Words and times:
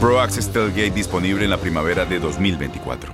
Pro 0.00 0.20
Access 0.20 0.48
Tailgate 0.52 0.92
disponible 0.92 1.42
en 1.42 1.50
la 1.50 1.56
primavera 1.56 2.04
de 2.04 2.20
2024. 2.20 3.12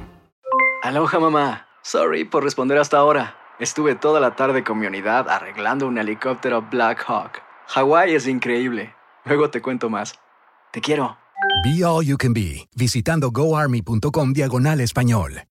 Aloha 0.82 1.18
mamá. 1.18 1.66
Sorry 1.82 2.24
por 2.24 2.44
responder 2.44 2.76
hasta 2.76 2.98
ahora. 2.98 3.36
Estuve 3.58 3.94
toda 3.94 4.20
la 4.20 4.36
tarde 4.36 4.64
con 4.64 4.78
mi 4.78 4.86
unidad 4.86 5.30
arreglando 5.30 5.86
un 5.86 5.96
helicóptero 5.96 6.60
Black 6.70 7.02
Hawk. 7.06 7.40
Hawái 7.68 8.14
es 8.14 8.26
increíble. 8.26 8.94
Luego 9.24 9.48
te 9.48 9.62
cuento 9.62 9.88
más. 9.88 10.14
Te 10.72 10.82
quiero. 10.82 11.16
Be 11.64 11.82
All 11.82 12.04
You 12.04 12.18
Can 12.18 12.34
Be, 12.34 12.68
visitando 12.76 13.30
goarmy.com 13.30 14.34
diagonal 14.34 14.80
español. 14.80 15.44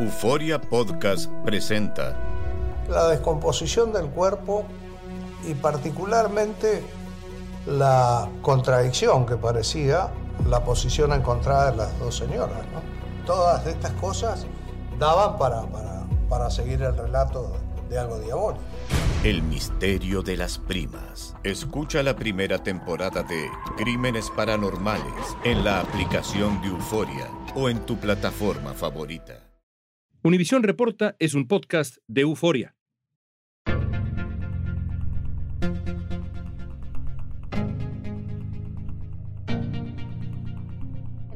Euforia 0.00 0.60
Podcast 0.60 1.30
presenta 1.44 2.18
la 2.88 3.08
descomposición 3.08 3.92
del 3.92 4.06
cuerpo 4.06 4.66
y 5.48 5.54
particularmente 5.54 6.82
la 7.66 8.28
contradicción 8.42 9.26
que 9.26 9.36
parecía 9.36 10.10
la 10.48 10.64
posición 10.64 11.12
encontrada 11.12 11.70
de 11.70 11.76
las 11.76 11.98
dos 11.98 12.16
señoras. 12.16 12.64
¿no? 12.72 12.82
Todas 13.26 13.66
estas 13.66 13.92
cosas 13.92 14.46
daban 14.98 15.38
para, 15.38 15.62
para, 15.62 16.04
para 16.28 16.50
seguir 16.50 16.82
el 16.82 16.96
relato 16.96 17.56
de 17.88 17.98
algo 17.98 18.18
diabólico. 18.18 18.62
El 19.22 19.42
misterio 19.42 20.22
de 20.22 20.36
las 20.36 20.58
primas. 20.58 21.34
Escucha 21.44 22.02
la 22.02 22.14
primera 22.14 22.62
temporada 22.62 23.22
de 23.22 23.48
Crímenes 23.76 24.30
Paranormales 24.30 25.36
en 25.44 25.64
la 25.64 25.80
aplicación 25.80 26.60
de 26.60 26.68
Euforia 26.68 27.30
o 27.54 27.70
en 27.70 27.86
tu 27.86 27.96
plataforma 27.96 28.74
favorita. 28.74 29.44
Univisión 30.22 30.62
Reporta 30.62 31.16
es 31.18 31.34
un 31.34 31.46
podcast 31.46 31.98
de 32.06 32.22
euforia. 32.22 32.74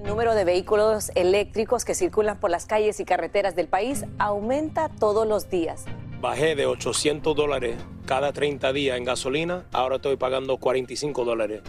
Número 0.08 0.34
de 0.34 0.46
vehículos 0.46 1.12
eléctricos 1.16 1.84
que 1.84 1.94
circulan 1.94 2.40
por 2.40 2.50
las 2.50 2.64
calles 2.64 2.98
y 2.98 3.04
carreteras 3.04 3.54
del 3.54 3.68
país 3.68 4.06
aumenta 4.18 4.88
todos 4.88 5.28
los 5.28 5.50
días. 5.50 5.84
Bajé 6.22 6.56
de 6.56 6.64
800 6.64 7.36
dólares 7.36 7.76
cada 8.06 8.32
30 8.32 8.72
días 8.72 8.96
en 8.96 9.04
gasolina, 9.04 9.66
ahora 9.70 9.96
estoy 9.96 10.16
pagando 10.16 10.56
45 10.56 11.26
dólares 11.26 11.60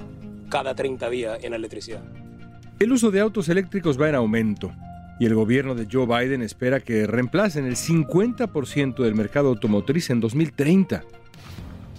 cada 0.48 0.74
30 0.74 1.10
días 1.10 1.44
en 1.44 1.54
electricidad. 1.54 2.02
El 2.80 2.94
uso 2.94 3.12
de 3.12 3.20
autos 3.20 3.50
eléctricos 3.50 4.00
va 4.00 4.08
en 4.08 4.16
aumento 4.16 4.72
y 5.20 5.26
el 5.26 5.36
gobierno 5.36 5.76
de 5.76 5.90
Joe 5.92 6.06
Biden 6.06 6.42
espera 6.42 6.80
que 6.80 7.06
reemplacen 7.08 7.66
el 7.66 7.76
50% 7.76 9.04
del 9.04 9.16
mercado 9.16 9.50
automotriz 9.50 10.12
en 10.12 10.22
2030. 10.22 11.04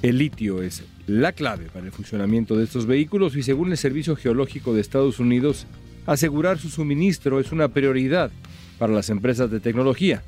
El 0.00 0.16
litio 0.16 0.62
es 0.62 0.84
la 1.06 1.32
clave 1.32 1.66
para 1.70 1.84
el 1.84 1.92
funcionamiento 1.92 2.56
de 2.56 2.64
estos 2.64 2.86
vehículos 2.86 3.36
y 3.36 3.42
según 3.42 3.72
el 3.72 3.76
Servicio 3.76 4.16
Geológico 4.16 4.72
de 4.72 4.80
Estados 4.80 5.18
Unidos, 5.20 5.66
asegurar 6.06 6.58
su 6.58 6.68
suministro 6.68 7.40
es 7.40 7.52
una 7.52 7.68
prioridad 7.68 8.30
para 8.78 8.92
las 8.92 9.10
empresas 9.10 9.50
de 9.50 9.60
tecnología. 9.60 10.22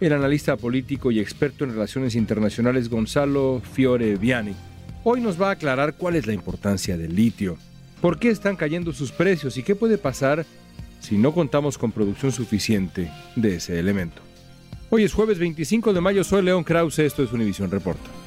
El 0.00 0.12
analista 0.12 0.56
político 0.56 1.10
y 1.10 1.20
experto 1.20 1.64
en 1.64 1.70
relaciones 1.70 2.14
internacionales 2.14 2.88
Gonzalo 2.88 3.62
Fiore 3.72 4.16
Viani 4.16 4.54
hoy 5.04 5.20
nos 5.20 5.40
va 5.40 5.48
a 5.48 5.52
aclarar 5.52 5.94
cuál 5.94 6.16
es 6.16 6.26
la 6.26 6.32
importancia 6.32 6.96
del 6.96 7.14
litio, 7.14 7.56
por 8.00 8.18
qué 8.18 8.30
están 8.30 8.56
cayendo 8.56 8.92
sus 8.92 9.12
precios 9.12 9.56
y 9.56 9.62
qué 9.62 9.74
puede 9.74 9.98
pasar 9.98 10.46
si 11.00 11.18
no 11.18 11.32
contamos 11.32 11.78
con 11.78 11.92
producción 11.92 12.32
suficiente 12.32 13.10
de 13.34 13.56
ese 13.56 13.78
elemento. 13.78 14.22
Hoy 14.90 15.04
es 15.04 15.12
jueves 15.12 15.38
25 15.38 15.92
de 15.92 16.00
mayo, 16.00 16.22
soy 16.22 16.42
León 16.42 16.64
Krause, 16.64 17.00
esto 17.00 17.22
es 17.22 17.32
Univisión 17.32 17.70
Reporta. 17.70 18.21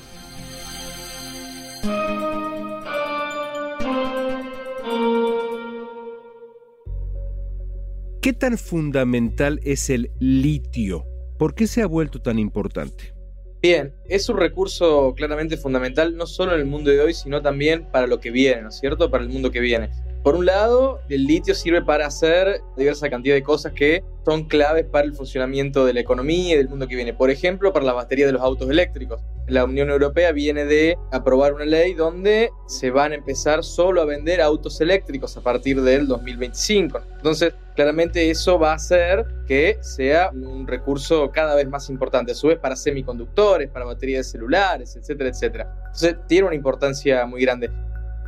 ¿Qué 8.25 8.33
tan 8.33 8.57
fundamental 8.57 9.59
es 9.61 9.91
el 9.91 10.09
litio? 10.17 11.05
¿Por 11.37 11.53
qué 11.53 11.67
se 11.67 11.83
ha 11.83 11.85
vuelto 11.85 12.23
tan 12.23 12.39
importante? 12.39 13.13
Bien, 13.61 13.93
es 14.09 14.27
un 14.29 14.37
recurso 14.37 15.13
claramente 15.15 15.57
fundamental 15.57 16.17
no 16.17 16.25
solo 16.25 16.55
en 16.55 16.61
el 16.61 16.65
mundo 16.65 16.89
de 16.89 17.01
hoy, 17.01 17.13
sino 17.13 17.43
también 17.43 17.85
para 17.91 18.07
lo 18.07 18.19
que 18.19 18.31
viene, 18.31 18.63
¿no 18.63 18.69
es 18.69 18.79
cierto? 18.79 19.11
Para 19.11 19.23
el 19.23 19.29
mundo 19.29 19.51
que 19.51 19.59
viene. 19.59 19.91
Por 20.23 20.33
un 20.35 20.47
lado, 20.47 21.01
el 21.07 21.27
litio 21.27 21.53
sirve 21.53 21.83
para 21.83 22.07
hacer 22.07 22.61
diversa 22.75 23.11
cantidad 23.11 23.35
de 23.35 23.43
cosas 23.43 23.73
que 23.73 24.03
son 24.25 24.45
claves 24.45 24.85
para 24.85 25.05
el 25.05 25.13
funcionamiento 25.13 25.85
de 25.85 25.93
la 25.93 25.99
economía 25.99 26.55
y 26.55 26.57
del 26.57 26.67
mundo 26.67 26.87
que 26.87 26.95
viene. 26.95 27.13
Por 27.13 27.29
ejemplo, 27.29 27.73
para 27.73 27.85
la 27.85 27.93
batería 27.93 28.25
de 28.25 28.31
los 28.31 28.41
autos 28.41 28.67
eléctricos. 28.71 29.21
La 29.47 29.63
Unión 29.63 29.89
Europea 29.89 30.31
viene 30.31 30.66
de 30.66 30.97
aprobar 31.11 31.53
una 31.53 31.66
ley 31.66 31.94
donde 31.94 32.50
se 32.67 32.89
van 32.89 33.11
a 33.11 33.16
empezar 33.16 33.63
solo 33.63 34.01
a 34.01 34.06
vender 34.06 34.41
autos 34.41 34.81
eléctricos 34.81 35.38
a 35.38 35.41
partir 35.41 35.81
del 35.81 36.07
2025. 36.07 37.00
Entonces, 37.17 37.53
claramente 37.75 38.29
eso 38.29 38.57
va 38.57 38.72
a 38.72 38.75
hacer 38.75 39.25
que 39.47 39.78
sea 39.81 40.31
un 40.31 40.66
recurso 40.66 41.31
cada 41.31 41.55
vez 41.55 41.67
más 41.67 41.89
importante, 41.89 42.31
a 42.31 42.35
su 42.35 42.47
vez 42.47 42.57
para 42.57 42.75
semiconductores, 42.75 43.69
para 43.69 43.85
baterías 43.85 44.28
celulares, 44.28 44.95
etcétera, 44.95 45.29
etcétera. 45.29 45.73
Entonces, 45.85 46.16
tiene 46.28 46.47
una 46.47 46.55
importancia 46.55 47.25
muy 47.25 47.41
grande 47.41 47.69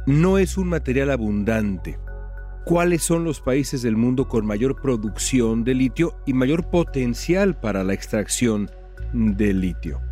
no 0.08 0.38
es 0.38 0.58
un 0.58 0.70
material 0.70 1.12
abundante. 1.12 2.00
¿Cuáles 2.64 3.04
son 3.04 3.26
los 3.26 3.42
países 3.42 3.82
del 3.82 3.98
mundo 3.98 4.30
con 4.30 4.46
mayor 4.46 4.82
producción 4.82 5.66
de 5.66 5.74
litio 5.74 6.18
y 6.26 6.32
mayor 6.32 6.70
potencial 6.70 7.60
para 7.60 7.84
la 7.84 7.94
extracción 7.94 8.72
de 9.12 9.54
litio? 9.54 10.07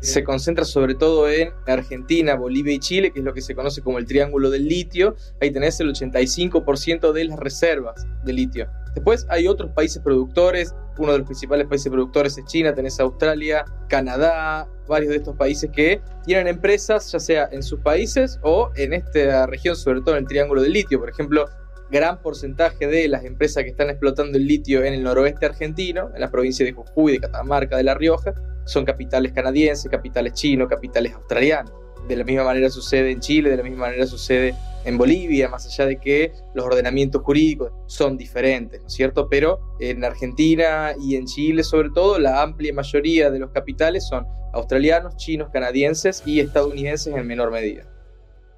Se 0.00 0.22
concentra 0.24 0.64
sobre 0.64 0.94
todo 0.94 1.28
en 1.28 1.52
Argentina, 1.66 2.34
Bolivia 2.34 2.74
y 2.74 2.78
Chile, 2.78 3.10
que 3.10 3.20
es 3.20 3.24
lo 3.24 3.34
que 3.34 3.40
se 3.40 3.54
conoce 3.54 3.82
como 3.82 3.98
el 3.98 4.06
Triángulo 4.06 4.50
del 4.50 4.68
Litio. 4.68 5.16
Ahí 5.40 5.50
tenés 5.50 5.80
el 5.80 5.92
85% 5.92 7.12
de 7.12 7.24
las 7.24 7.38
reservas 7.38 8.06
de 8.24 8.32
litio. 8.32 8.68
Después 8.94 9.26
hay 9.28 9.46
otros 9.46 9.72
países 9.72 10.02
productores, 10.02 10.74
uno 10.98 11.12
de 11.12 11.18
los 11.18 11.26
principales 11.26 11.66
países 11.66 11.90
productores 11.92 12.38
es 12.38 12.44
China, 12.46 12.74
tenés 12.74 12.98
Australia, 12.98 13.64
Canadá, 13.88 14.68
varios 14.88 15.10
de 15.10 15.16
estos 15.16 15.36
países 15.36 15.70
que 15.70 16.00
tienen 16.24 16.48
empresas, 16.48 17.12
ya 17.12 17.20
sea 17.20 17.48
en 17.52 17.62
sus 17.62 17.80
países 17.80 18.38
o 18.42 18.70
en 18.76 18.94
esta 18.94 19.46
región, 19.46 19.76
sobre 19.76 20.00
todo 20.00 20.16
en 20.16 20.22
el 20.22 20.28
Triángulo 20.28 20.62
del 20.62 20.72
Litio. 20.72 20.98
Por 20.98 21.10
ejemplo, 21.10 21.46
gran 21.90 22.20
porcentaje 22.20 22.86
de 22.86 23.08
las 23.08 23.24
empresas 23.24 23.62
que 23.62 23.70
están 23.70 23.90
explotando 23.90 24.38
el 24.38 24.46
litio 24.46 24.84
en 24.84 24.94
el 24.94 25.02
noroeste 25.02 25.46
argentino, 25.46 26.10
en 26.14 26.20
la 26.20 26.30
provincia 26.30 26.64
de 26.64 26.72
Jujuy, 26.72 27.12
de 27.12 27.20
Catamarca, 27.20 27.76
de 27.76 27.84
La 27.84 27.94
Rioja, 27.94 28.34
son 28.64 28.84
capitales 28.84 29.32
canadienses, 29.32 29.90
capitales 29.90 30.32
chinos, 30.34 30.68
capitales 30.68 31.14
australianos. 31.14 31.72
De 32.08 32.16
la 32.16 32.24
misma 32.24 32.44
manera 32.44 32.70
sucede 32.70 33.10
en 33.10 33.20
Chile, 33.20 33.50
de 33.50 33.56
la 33.56 33.62
misma 33.62 33.86
manera 33.86 34.06
sucede 34.06 34.54
en 34.84 34.96
Bolivia, 34.96 35.48
más 35.48 35.66
allá 35.66 35.86
de 35.86 35.98
que 35.98 36.32
los 36.54 36.64
ordenamientos 36.64 37.22
jurídicos 37.22 37.72
son 37.86 38.16
diferentes, 38.16 38.80
¿no 38.80 38.86
es 38.86 38.92
cierto? 38.92 39.28
Pero 39.28 39.58
en 39.80 40.04
Argentina 40.04 40.92
y 41.00 41.16
en 41.16 41.26
Chile 41.26 41.64
sobre 41.64 41.90
todo, 41.90 42.18
la 42.20 42.42
amplia 42.42 42.72
mayoría 42.72 43.30
de 43.30 43.40
los 43.40 43.50
capitales 43.50 44.06
son 44.06 44.24
australianos, 44.52 45.16
chinos, 45.16 45.50
canadienses 45.52 46.22
y 46.24 46.38
estadounidenses 46.38 47.14
en 47.14 47.26
menor 47.26 47.50
medida. 47.50 47.84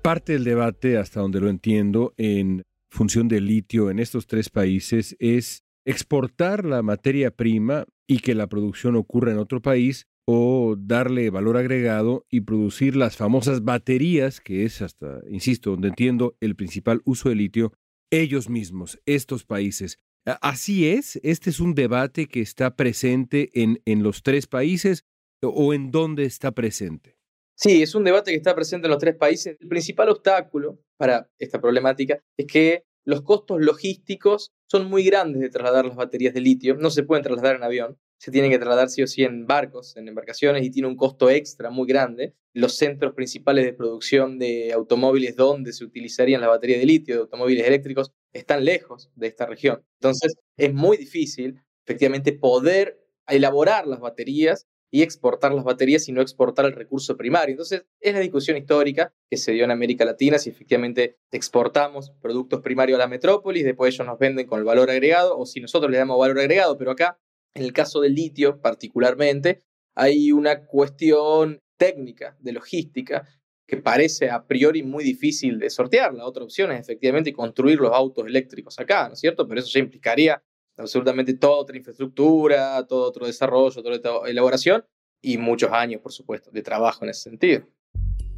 Parte 0.02 0.34
del 0.34 0.44
debate, 0.44 0.98
hasta 0.98 1.20
donde 1.20 1.40
lo 1.40 1.48
entiendo, 1.48 2.12
en 2.18 2.62
función 2.90 3.28
del 3.28 3.46
litio 3.46 3.90
en 3.90 3.98
estos 3.98 4.26
tres 4.26 4.48
países 4.48 5.16
es 5.18 5.64
exportar 5.84 6.64
la 6.64 6.82
materia 6.82 7.30
prima 7.30 7.86
y 8.06 8.18
que 8.18 8.34
la 8.34 8.46
producción 8.46 8.96
ocurra 8.96 9.32
en 9.32 9.38
otro 9.38 9.62
país 9.62 10.06
o 10.26 10.76
darle 10.78 11.30
valor 11.30 11.56
agregado 11.56 12.26
y 12.30 12.42
producir 12.42 12.94
las 12.96 13.16
famosas 13.16 13.64
baterías, 13.64 14.40
que 14.40 14.64
es 14.64 14.82
hasta, 14.82 15.20
insisto, 15.30 15.70
donde 15.70 15.88
entiendo 15.88 16.36
el 16.40 16.54
principal 16.54 17.00
uso 17.04 17.30
de 17.30 17.34
litio, 17.34 17.72
ellos 18.10 18.50
mismos, 18.50 19.00
estos 19.06 19.44
países. 19.44 19.98
¿Así 20.42 20.86
es? 20.88 21.18
¿Este 21.22 21.48
es 21.48 21.60
un 21.60 21.74
debate 21.74 22.26
que 22.26 22.42
está 22.42 22.76
presente 22.76 23.50
en, 23.54 23.80
en 23.86 24.02
los 24.02 24.22
tres 24.22 24.46
países 24.46 25.04
o 25.42 25.72
en 25.72 25.90
dónde 25.90 26.24
está 26.24 26.52
presente? 26.52 27.17
Sí, 27.60 27.82
es 27.82 27.96
un 27.96 28.04
debate 28.04 28.30
que 28.30 28.36
está 28.36 28.54
presente 28.54 28.86
en 28.86 28.92
los 28.92 29.00
tres 29.00 29.16
países. 29.16 29.56
El 29.58 29.66
principal 29.66 30.08
obstáculo 30.10 30.78
para 30.96 31.28
esta 31.40 31.60
problemática 31.60 32.22
es 32.36 32.46
que 32.46 32.84
los 33.04 33.22
costos 33.22 33.60
logísticos 33.60 34.52
son 34.70 34.88
muy 34.88 35.02
grandes 35.02 35.40
de 35.42 35.48
trasladar 35.48 35.84
las 35.84 35.96
baterías 35.96 36.32
de 36.34 36.40
litio. 36.40 36.76
No 36.76 36.90
se 36.90 37.02
pueden 37.02 37.24
trasladar 37.24 37.56
en 37.56 37.64
avión, 37.64 37.98
se 38.16 38.30
tienen 38.30 38.52
que 38.52 38.58
trasladar 38.58 38.90
sí 38.90 39.02
o 39.02 39.08
sí 39.08 39.24
en 39.24 39.48
barcos, 39.48 39.96
en 39.96 40.06
embarcaciones 40.06 40.64
y 40.64 40.70
tiene 40.70 40.86
un 40.86 40.94
costo 40.94 41.30
extra 41.30 41.68
muy 41.68 41.88
grande. 41.88 42.36
Los 42.52 42.76
centros 42.76 43.12
principales 43.14 43.64
de 43.64 43.72
producción 43.72 44.38
de 44.38 44.72
automóviles 44.72 45.34
donde 45.34 45.72
se 45.72 45.84
utilizarían 45.84 46.40
las 46.40 46.50
baterías 46.50 46.78
de 46.78 46.86
litio, 46.86 47.16
de 47.16 47.20
automóviles 47.22 47.66
eléctricos, 47.66 48.12
están 48.32 48.64
lejos 48.64 49.10
de 49.16 49.26
esta 49.26 49.46
región. 49.46 49.82
Entonces 49.94 50.36
es 50.56 50.72
muy 50.72 50.96
difícil 50.96 51.60
efectivamente 51.84 52.32
poder 52.34 53.04
elaborar 53.26 53.88
las 53.88 53.98
baterías 53.98 54.68
y 54.90 55.02
exportar 55.02 55.52
las 55.52 55.64
baterías 55.64 56.08
y 56.08 56.12
no 56.12 56.22
exportar 56.22 56.64
el 56.64 56.72
recurso 56.72 57.16
primario. 57.16 57.52
Entonces, 57.52 57.84
es 58.00 58.14
la 58.14 58.20
discusión 58.20 58.56
histórica 58.56 59.12
que 59.30 59.36
se 59.36 59.52
dio 59.52 59.64
en 59.64 59.70
América 59.70 60.04
Latina, 60.04 60.38
si 60.38 60.50
efectivamente 60.50 61.18
exportamos 61.30 62.10
productos 62.22 62.60
primarios 62.62 62.96
a 62.96 63.00
la 63.00 63.08
metrópolis, 63.08 63.64
después 63.64 63.94
ellos 63.94 64.06
nos 64.06 64.18
venden 64.18 64.46
con 64.46 64.58
el 64.58 64.64
valor 64.64 64.90
agregado, 64.90 65.38
o 65.38 65.46
si 65.46 65.60
nosotros 65.60 65.90
le 65.90 65.98
damos 65.98 66.18
valor 66.18 66.38
agregado, 66.38 66.78
pero 66.78 66.92
acá, 66.92 67.18
en 67.54 67.64
el 67.64 67.72
caso 67.72 68.00
del 68.00 68.14
litio 68.14 68.60
particularmente, 68.60 69.62
hay 69.94 70.32
una 70.32 70.64
cuestión 70.64 71.60
técnica, 71.76 72.36
de 72.40 72.52
logística, 72.52 73.26
que 73.66 73.76
parece 73.76 74.30
a 74.30 74.46
priori 74.46 74.82
muy 74.82 75.04
difícil 75.04 75.58
de 75.58 75.68
sortear. 75.68 76.14
La 76.14 76.24
otra 76.24 76.42
opción 76.42 76.72
es 76.72 76.80
efectivamente 76.80 77.34
construir 77.34 77.78
los 77.78 77.92
autos 77.92 78.26
eléctricos 78.26 78.78
acá, 78.78 79.06
¿no 79.08 79.12
es 79.14 79.20
cierto? 79.20 79.46
Pero 79.46 79.60
eso 79.60 79.68
ya 79.70 79.80
implicaría 79.80 80.42
absolutamente 80.78 81.34
toda 81.34 81.56
otra 81.56 81.76
infraestructura, 81.76 82.86
todo 82.86 83.06
otro 83.08 83.26
desarrollo, 83.26 83.82
toda 83.82 83.96
otra 83.96 84.30
elaboración 84.30 84.84
y 85.20 85.36
muchos 85.38 85.70
años, 85.72 86.00
por 86.00 86.12
supuesto, 86.12 86.50
de 86.50 86.62
trabajo 86.62 87.04
en 87.04 87.10
ese 87.10 87.22
sentido. 87.22 87.62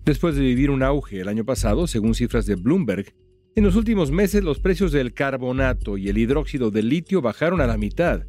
Después 0.04 0.34
de 0.34 0.40
vivir 0.40 0.70
un 0.70 0.82
auge 0.82 1.20
el 1.20 1.28
año 1.28 1.44
pasado, 1.44 1.86
según 1.86 2.14
cifras 2.14 2.46
de 2.46 2.54
Bloomberg, 2.54 3.14
en 3.56 3.64
los 3.64 3.76
últimos 3.76 4.10
meses 4.10 4.42
los 4.42 4.60
precios 4.60 4.92
del 4.92 5.12
carbonato 5.12 5.98
y 5.98 6.08
el 6.08 6.18
hidróxido 6.18 6.70
de 6.70 6.82
litio 6.82 7.20
bajaron 7.20 7.60
a 7.60 7.66
la 7.66 7.76
mitad. 7.76 8.22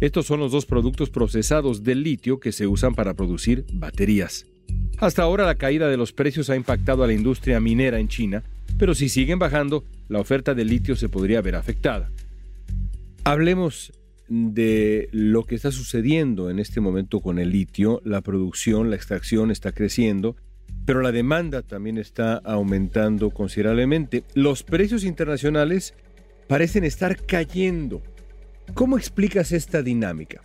Estos 0.00 0.26
son 0.26 0.40
los 0.40 0.52
dos 0.52 0.66
productos 0.66 1.10
procesados 1.10 1.82
del 1.82 2.02
litio 2.02 2.40
que 2.40 2.52
se 2.52 2.66
usan 2.66 2.94
para 2.94 3.14
producir 3.14 3.66
baterías. 3.74 4.46
Hasta 4.98 5.22
ahora 5.22 5.44
la 5.44 5.56
caída 5.56 5.88
de 5.88 5.96
los 5.96 6.12
precios 6.12 6.48
ha 6.48 6.56
impactado 6.56 7.04
a 7.04 7.06
la 7.06 7.12
industria 7.12 7.60
minera 7.60 7.98
en 7.98 8.08
China, 8.08 8.44
pero 8.78 8.94
si 8.94 9.08
siguen 9.08 9.38
bajando, 9.38 9.84
la 10.08 10.20
oferta 10.20 10.54
de 10.54 10.64
litio 10.64 10.96
se 10.96 11.08
podría 11.08 11.42
ver 11.42 11.56
afectada. 11.56 12.10
Hablemos 13.24 13.92
de 14.28 15.08
lo 15.12 15.44
que 15.44 15.54
está 15.54 15.70
sucediendo 15.70 16.50
en 16.50 16.58
este 16.58 16.80
momento 16.80 17.20
con 17.20 17.38
el 17.38 17.50
litio. 17.50 18.00
La 18.04 18.20
producción, 18.20 18.90
la 18.90 18.96
extracción 18.96 19.52
está 19.52 19.70
creciendo, 19.70 20.34
pero 20.86 21.02
la 21.02 21.12
demanda 21.12 21.62
también 21.62 21.98
está 21.98 22.34
aumentando 22.38 23.30
considerablemente. 23.30 24.24
Los 24.34 24.64
precios 24.64 25.04
internacionales 25.04 25.94
parecen 26.48 26.82
estar 26.82 27.16
cayendo. 27.24 28.02
¿Cómo 28.74 28.98
explicas 28.98 29.52
esta 29.52 29.82
dinámica? 29.82 30.42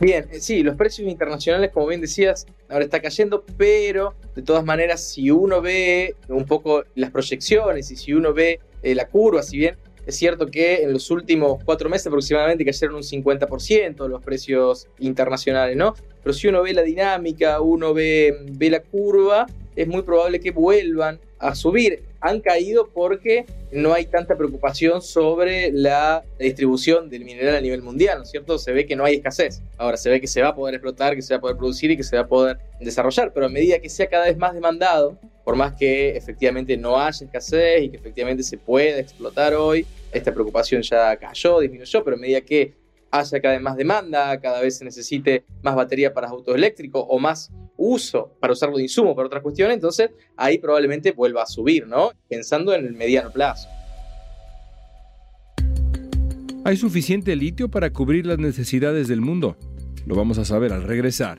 Bien, 0.00 0.26
eh, 0.32 0.40
sí, 0.40 0.64
los 0.64 0.74
precios 0.74 1.08
internacionales, 1.08 1.70
como 1.72 1.86
bien 1.86 2.00
decías, 2.00 2.46
ahora 2.68 2.84
está 2.84 3.00
cayendo, 3.00 3.44
pero 3.56 4.16
de 4.34 4.42
todas 4.42 4.64
maneras, 4.64 5.04
si 5.12 5.30
uno 5.30 5.60
ve 5.60 6.16
un 6.26 6.46
poco 6.46 6.82
las 6.96 7.12
proyecciones 7.12 7.92
y 7.92 7.96
si 7.96 8.12
uno 8.12 8.32
ve 8.32 8.58
eh, 8.82 8.96
la 8.96 9.06
curva, 9.06 9.44
si 9.44 9.58
bien 9.58 9.76
es 10.06 10.16
cierto 10.16 10.46
que 10.46 10.82
en 10.82 10.92
los 10.92 11.10
últimos 11.10 11.62
cuatro 11.64 11.88
meses 11.88 12.06
aproximadamente 12.08 12.64
cayeron 12.64 12.96
un 12.96 13.02
50% 13.02 14.08
los 14.08 14.22
precios 14.22 14.88
internacionales, 14.98 15.76
¿no? 15.76 15.94
Pero 16.22 16.32
si 16.32 16.48
uno 16.48 16.62
ve 16.62 16.72
la 16.72 16.82
dinámica, 16.82 17.60
uno 17.60 17.94
ve, 17.94 18.44
ve 18.52 18.70
la 18.70 18.80
curva, 18.80 19.46
es 19.76 19.86
muy 19.86 20.02
probable 20.02 20.40
que 20.40 20.50
vuelvan 20.50 21.20
a 21.38 21.54
subir. 21.54 22.02
Han 22.22 22.40
caído 22.40 22.88
porque 22.88 23.46
no 23.72 23.92
hay 23.92 24.06
tanta 24.06 24.36
preocupación 24.36 25.02
sobre 25.02 25.72
la 25.72 26.24
distribución 26.38 27.10
del 27.10 27.24
mineral 27.24 27.56
a 27.56 27.60
nivel 27.60 27.82
mundial, 27.82 28.18
¿no 28.18 28.22
es 28.24 28.30
cierto? 28.30 28.58
Se 28.58 28.72
ve 28.72 28.86
que 28.86 28.94
no 28.94 29.04
hay 29.04 29.16
escasez. 29.16 29.60
Ahora 29.76 29.96
se 29.96 30.08
ve 30.08 30.20
que 30.20 30.28
se 30.28 30.40
va 30.40 30.48
a 30.48 30.54
poder 30.54 30.76
explotar, 30.76 31.16
que 31.16 31.22
se 31.22 31.34
va 31.34 31.38
a 31.38 31.40
poder 31.40 31.56
producir 31.56 31.90
y 31.90 31.96
que 31.96 32.04
se 32.04 32.16
va 32.16 32.22
a 32.22 32.28
poder 32.28 32.58
desarrollar, 32.80 33.32
pero 33.32 33.46
a 33.46 33.48
medida 33.48 33.78
que 33.80 33.88
sea 33.88 34.06
cada 34.08 34.26
vez 34.26 34.36
más 34.38 34.54
demandado, 34.54 35.18
por 35.44 35.56
más 35.56 35.74
que 35.74 36.16
efectivamente 36.16 36.76
no 36.76 36.98
haya 36.98 37.26
escasez 37.26 37.82
y 37.82 37.88
que 37.88 37.96
efectivamente 37.96 38.42
se 38.42 38.56
pueda 38.56 38.98
explotar 38.98 39.54
hoy, 39.54 39.84
esta 40.12 40.32
preocupación 40.32 40.82
ya 40.82 41.16
cayó, 41.16 41.60
disminuyó, 41.60 42.04
pero 42.04 42.16
a 42.16 42.20
medida 42.20 42.40
que 42.40 42.74
haya 43.10 43.40
cada 43.40 43.54
vez 43.54 43.62
más 43.62 43.76
demanda, 43.76 44.40
cada 44.40 44.60
vez 44.60 44.78
se 44.78 44.84
necesite 44.84 45.44
más 45.62 45.74
batería 45.74 46.14
para 46.14 46.28
autos 46.28 46.54
eléctricos 46.54 47.04
o 47.08 47.18
más 47.18 47.50
uso 47.82 48.36
para 48.40 48.52
usarlo 48.52 48.76
de 48.76 48.84
insumo 48.84 49.14
para 49.14 49.26
otras 49.26 49.42
cuestiones, 49.42 49.74
entonces 49.74 50.10
ahí 50.36 50.58
probablemente 50.58 51.12
vuelva 51.12 51.42
a 51.42 51.46
subir, 51.46 51.86
¿no? 51.86 52.12
Pensando 52.28 52.74
en 52.74 52.86
el 52.86 52.94
mediano 52.94 53.30
plazo. 53.30 53.68
¿Hay 56.64 56.76
suficiente 56.76 57.34
litio 57.34 57.68
para 57.68 57.90
cubrir 57.90 58.24
las 58.24 58.38
necesidades 58.38 59.08
del 59.08 59.20
mundo? 59.20 59.56
Lo 60.06 60.14
vamos 60.14 60.38
a 60.38 60.44
saber 60.44 60.72
al 60.72 60.84
regresar. 60.84 61.38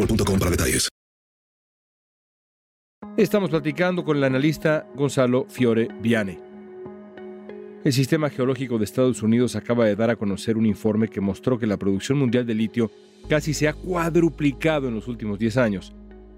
boostmobile.com 0.00 0.38
para 0.38 0.50
detalles. 0.50 0.88
Estamos 3.16 3.50
platicando 3.50 4.04
con 4.04 4.16
el 4.16 4.24
analista 4.24 4.86
Gonzalo 4.94 5.46
Fiore 5.48 5.88
Viane. 6.00 6.38
El 7.82 7.92
Sistema 7.92 8.28
Geológico 8.28 8.78
de 8.78 8.84
Estados 8.84 9.22
Unidos 9.22 9.56
acaba 9.56 9.86
de 9.86 9.96
dar 9.96 10.10
a 10.10 10.16
conocer 10.16 10.56
un 10.56 10.66
informe 10.66 11.08
que 11.08 11.20
mostró 11.20 11.58
que 11.58 11.66
la 11.66 11.78
producción 11.78 12.18
mundial 12.18 12.46
de 12.46 12.54
litio 12.54 12.90
casi 13.28 13.54
se 13.54 13.68
ha 13.68 13.72
cuadruplicado 13.72 14.88
en 14.88 14.94
los 14.94 15.08
últimos 15.08 15.38
10 15.38 15.56
años, 15.56 15.94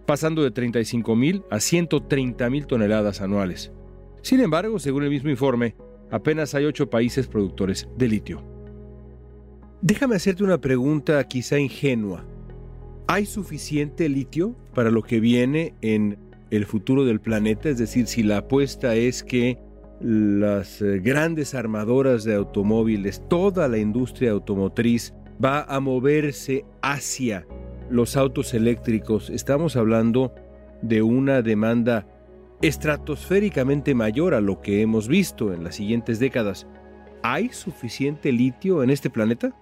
pasando 0.07 0.43
de 0.43 0.53
35 0.53 1.17
mil 1.17 1.43
a 1.51 1.59
130 1.59 2.49
mil 2.49 2.67
toneladas 2.67 3.21
anuales. 3.21 3.73
Sin 4.23 4.41
embargo, 4.41 4.79
según 4.79 5.03
el 5.03 5.11
mismo 5.11 5.31
informe, 5.31 5.75
apenas 6.11 6.55
hay 6.55 6.65
8 6.65 6.89
países 6.89 7.27
productores 7.27 7.89
de 7.97 8.09
litio. 8.09 8.45
Déjame 9.81 10.15
hacerte 10.15 10.45
una 10.45 10.61
pregunta 10.61 11.23
quizá 11.27 11.59
ingenua. 11.59 12.25
¿Hay 13.07 13.27
suficiente 13.27 14.09
litio 14.09 14.55
para 14.75 14.91
lo 14.91 15.03
que 15.03 15.21
viene 15.21 15.75
en 15.83 16.19
el 16.51 16.67
futuro 16.67 17.05
del 17.05 17.21
planeta? 17.21 17.69
Es 17.69 17.79
decir, 17.79 18.07
si 18.07 18.23
la 18.23 18.39
apuesta 18.39 18.95
es 18.95 19.23
que 19.23 19.59
las 20.01 20.83
eh, 20.83 21.01
grandes 21.01 21.55
armadoras 21.55 22.25
de 22.25 22.35
automóviles, 22.35 23.23
toda 23.29 23.69
la 23.69 23.79
industria 23.79 24.33
automotriz 24.33 25.15
va 25.43 25.63
a 25.63 25.81
moverse 25.81 26.65
hacia 26.81 27.47
los 27.91 28.17
autos 28.17 28.55
eléctricos, 28.55 29.31
estamos 29.31 29.77
hablando 29.77 30.35
de 30.81 31.03
una 31.03 31.43
demanda 31.43 32.07
estratosféricamente 32.63 33.95
mayor 33.95 34.35
a 34.35 34.41
lo 34.41 34.61
que 34.61 34.81
hemos 34.81 35.09
visto 35.09 35.53
en 35.53 35.65
las 35.65 35.77
siguientes 35.77 36.19
décadas. 36.19 36.67
¿Hay 37.23 37.51
suficiente 37.51 38.33
litio 38.33 38.83
en 38.83 38.91
este 38.91 39.11
planeta? 39.11 39.55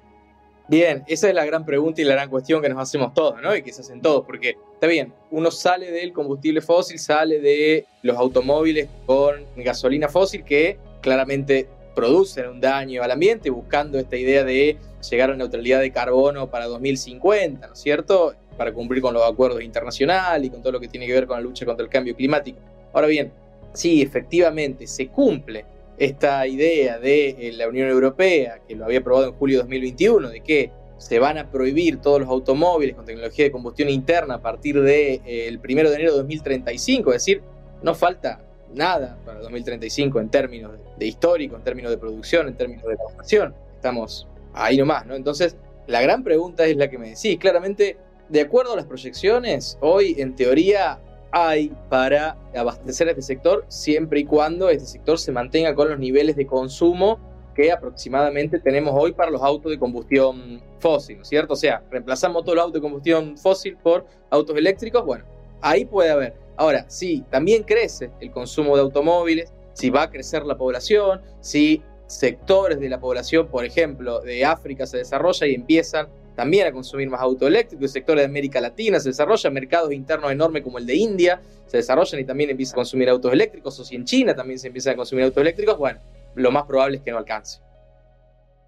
Bien, 0.71 1.03
esa 1.09 1.29
es 1.29 1.35
la 1.35 1.45
gran 1.45 1.67
pregunta 1.67 2.01
y 2.01 2.05
la 2.05 2.15
gran 2.15 2.31
cuestión 2.31 2.63
que 2.63 2.69
nos 2.69 2.79
hacemos 2.79 3.13
todos, 3.13 3.43
¿no? 3.43 3.57
Y 3.57 3.63
que 3.63 3.73
se 3.73 3.81
hacen 3.81 4.01
todos, 4.01 4.25
porque 4.25 4.55
está 4.75 4.87
bien, 4.87 5.13
uno 5.33 5.51
sale 5.51 5.91
del 5.91 6.13
combustible 6.13 6.61
fósil, 6.61 6.97
sale 7.01 7.41
de 7.41 7.87
los 8.03 8.17
automóviles 8.17 8.89
con 9.05 9.45
gasolina 9.57 10.09
fósil 10.09 10.45
que 10.45 10.79
claramente 11.01 11.67
producen 11.97 12.47
un 12.47 12.61
daño 12.61 13.03
al 13.03 13.11
ambiente, 13.11 13.51
buscando 13.51 13.99
esta 13.99 14.17
idea 14.17 14.45
de 14.45 14.79
llegar 15.11 15.33
a 15.33 15.37
neutralidad 15.37 15.81
de 15.81 15.91
carbono 15.91 16.49
para 16.49 16.67
2050, 16.67 17.67
¿no 17.67 17.73
es 17.73 17.81
cierto? 17.81 18.37
Para 18.57 18.73
cumplir 18.73 19.03
con 19.03 19.13
los 19.13 19.29
acuerdos 19.29 19.65
internacionales 19.65 20.47
y 20.47 20.51
con 20.51 20.63
todo 20.63 20.75
lo 20.75 20.79
que 20.79 20.87
tiene 20.87 21.05
que 21.09 21.15
ver 21.15 21.27
con 21.27 21.37
la 21.37 21.43
lucha 21.43 21.67
contra 21.67 21.83
el 21.83 21.91
cambio 21.91 22.15
climático. 22.15 22.61
Ahora 22.93 23.09
bien, 23.09 23.33
sí, 23.73 24.03
efectivamente, 24.03 24.87
se 24.87 25.09
cumple 25.09 25.65
esta 26.01 26.47
idea 26.47 26.99
de 26.99 27.29
eh, 27.29 27.53
la 27.53 27.69
Unión 27.69 27.91
Europea, 27.91 28.61
que 28.67 28.75
lo 28.75 28.87
había 28.87 29.01
aprobado 29.01 29.27
en 29.29 29.35
julio 29.35 29.59
de 29.59 29.63
2021, 29.65 30.31
de 30.31 30.41
que 30.41 30.73
se 30.97 31.19
van 31.19 31.37
a 31.37 31.51
prohibir 31.51 32.01
todos 32.01 32.21
los 32.21 32.29
automóviles 32.31 32.97
con 32.97 33.05
tecnología 33.05 33.45
de 33.45 33.53
combustión 33.53 33.91
interna 33.91 34.37
a 34.37 34.43
partir 34.43 34.77
del 34.77 35.21
de, 35.23 35.49
eh, 35.49 35.59
1 35.63 35.91
de 35.91 35.95
enero 35.95 36.13
de 36.13 36.19
2035, 36.19 37.11
es 37.11 37.17
decir, 37.17 37.43
no 37.83 37.95
falta 37.95 38.43
nada 38.73 39.19
para 39.27 39.41
2035 39.41 40.21
en 40.21 40.31
términos 40.31 40.73
de, 40.97 41.07
histórico, 41.07 41.57
en 41.57 41.65
términos 41.65 41.91
de 41.91 41.99
producción, 41.99 42.49
en 42.49 42.57
términos 42.57 42.87
de 42.87 42.97
formación. 42.97 43.55
Estamos 43.77 44.27
ahí 44.55 44.79
nomás, 44.79 45.05
¿no? 45.05 45.15
Entonces, 45.15 45.55
la 45.87 46.01
gran 46.01 46.25
pregunta 46.25 46.65
es 46.65 46.79
la 46.79 46.89
que 46.89 46.97
me 46.97 47.11
decís. 47.11 47.39
Claramente, 47.39 47.99
de 48.31 48.41
acuerdo 48.41 48.73
a 48.73 48.77
las 48.77 48.87
proyecciones, 48.87 49.77
hoy 49.83 50.15
en 50.19 50.35
teoría 50.35 50.99
hay 51.33 51.73
para 51.89 52.37
abastecer 52.55 53.09
a 53.09 53.11
este 53.11 53.23
sector 53.23 53.65
siempre 53.69 54.21
y 54.21 54.25
cuando 54.25 54.69
este 54.69 54.87
sector 54.87 55.19
se 55.19 55.33
mantenga 55.33 55.75
con 55.75 55.89
los 55.89 55.99
niveles 55.99 56.37
de 56.37 56.47
consumo 56.47 57.19
que 57.55 57.71
aproximadamente 57.73 58.59
tenemos 58.59 58.95
hoy 58.97 59.13
para 59.13 59.31
los 59.31 59.43
autos 59.43 59.71
de 59.71 59.79
combustión 59.79 60.63
fósil, 60.79 61.17
¿no 61.17 61.23
es 61.23 61.29
cierto? 61.29 61.55
O 61.55 61.57
sea, 61.57 61.83
reemplazamos 61.91 62.43
todo 62.43 62.55
el 62.55 62.61
auto 62.61 62.75
de 62.75 62.81
combustión 62.81 63.37
fósil 63.37 63.77
por 63.83 64.07
autos 64.31 64.57
eléctricos, 64.57 65.05
bueno, 65.05 65.25
ahí 65.61 65.85
puede 65.85 66.11
haber. 66.11 66.35
Ahora, 66.57 66.85
si 66.89 67.23
también 67.31 67.63
crece 67.63 68.11
el 68.21 68.31
consumo 68.31 68.77
de 68.77 68.83
automóviles, 68.83 69.53
si 69.73 69.91
va 69.91 70.03
a 70.03 70.11
crecer 70.11 70.45
la 70.45 70.57
población, 70.57 71.21
si 71.41 71.83
sectores 72.07 72.81
de 72.81 72.89
la 72.89 73.01
población, 73.01 73.49
por 73.49 73.65
ejemplo, 73.65 74.21
de 74.21 74.45
África 74.45 74.87
se 74.87 74.99
desarrolla 74.99 75.47
y 75.47 75.55
empiezan 75.55 76.09
también 76.41 76.67
a 76.67 76.73
consumir 76.73 77.11
más 77.11 77.21
auto 77.21 77.47
eléctrico, 77.47 77.85
el 77.85 77.91
sector 77.91 78.17
de 78.17 78.25
América 78.25 78.63
Latina 78.63 78.99
se 78.99 79.11
desarrolla, 79.11 79.51
mercados 79.51 79.93
internos 79.93 80.33
enormes 80.33 80.63
como 80.63 80.79
el 80.79 80.87
de 80.87 80.95
India 80.95 81.43
se 81.67 81.77
desarrollan 81.77 82.19
y 82.19 82.25
también 82.25 82.49
empiezan 82.49 82.77
a 82.77 82.77
consumir 82.77 83.11
autos 83.11 83.31
eléctricos, 83.31 83.79
o 83.79 83.85
si 83.85 83.95
en 83.95 84.07
China 84.07 84.35
también 84.35 84.59
se 84.59 84.69
empiezan 84.69 84.95
a 84.95 84.97
consumir 84.97 85.27
autos 85.27 85.43
eléctricos, 85.43 85.77
bueno, 85.77 86.01
lo 86.37 86.51
más 86.51 86.65
probable 86.65 86.97
es 86.97 87.03
que 87.03 87.11
no 87.11 87.19
alcance. 87.19 87.61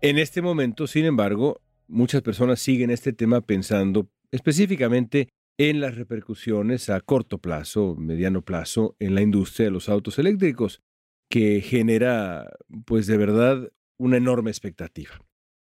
En 0.03 0.19
este 0.19 0.43
momento, 0.43 0.87
sin 0.87 1.07
embargo, 1.07 1.63
muchas 1.89 2.21
personas 2.21 2.61
siguen 2.61 2.91
este 2.91 3.15
tema 3.15 3.41
pensando 3.41 4.07
específicamente 4.31 5.31
en 5.57 5.81
las 5.81 5.95
repercusiones 5.95 6.91
a 6.91 7.01
corto 7.01 7.39
plazo, 7.39 7.95
mediano 7.97 8.43
plazo, 8.43 8.97
en 8.99 9.15
la 9.15 9.23
industria 9.23 9.65
de 9.65 9.71
los 9.71 9.89
autos 9.89 10.19
eléctricos, 10.19 10.83
que 11.31 11.63
genera, 11.63 12.51
pues 12.85 13.07
de 13.07 13.17
verdad, 13.17 13.73
una 13.97 14.19
enorme 14.19 14.51
expectativa. 14.51 15.23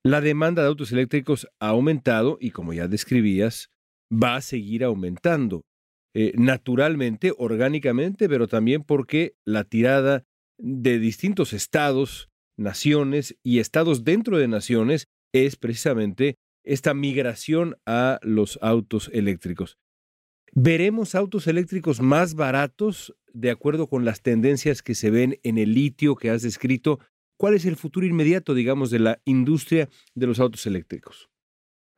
La 0.06 0.20
demanda 0.20 0.62
de 0.62 0.68
autos 0.68 0.92
eléctricos 0.92 1.48
ha 1.58 1.70
aumentado 1.70 2.38
y 2.40 2.52
como 2.52 2.72
ya 2.72 2.86
describías, 2.86 3.70
va 4.08 4.36
a 4.36 4.40
seguir 4.40 4.84
aumentando. 4.84 5.64
Eh, 6.14 6.32
naturalmente, 6.36 7.32
orgánicamente, 7.36 8.28
pero 8.28 8.46
también 8.46 8.84
porque 8.84 9.34
la 9.44 9.64
tirada 9.64 10.22
de 10.58 11.00
distintos 11.00 11.52
estados, 11.52 12.28
naciones 12.56 13.36
y 13.42 13.58
estados 13.58 14.04
dentro 14.04 14.38
de 14.38 14.46
naciones 14.46 15.08
es 15.34 15.56
precisamente 15.56 16.36
esta 16.64 16.94
migración 16.94 17.74
a 17.84 18.20
los 18.22 18.60
autos 18.62 19.10
eléctricos. 19.12 19.76
¿Veremos 20.52 21.16
autos 21.16 21.48
eléctricos 21.48 22.00
más 22.00 22.34
baratos 22.34 23.12
de 23.32 23.50
acuerdo 23.50 23.88
con 23.88 24.04
las 24.04 24.22
tendencias 24.22 24.82
que 24.82 24.94
se 24.94 25.10
ven 25.10 25.40
en 25.42 25.58
el 25.58 25.74
litio 25.74 26.14
que 26.14 26.30
has 26.30 26.42
descrito 26.42 27.00
¿Cuál 27.36 27.54
es 27.54 27.66
el 27.66 27.76
futuro 27.76 28.06
inmediato, 28.06 28.54
digamos, 28.54 28.90
de 28.90 28.98
la 28.98 29.20
industria 29.24 29.88
de 30.14 30.26
los 30.26 30.40
autos 30.40 30.66
eléctricos? 30.66 31.28